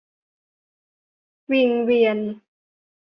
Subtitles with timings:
[1.51, 2.17] วิงเวียน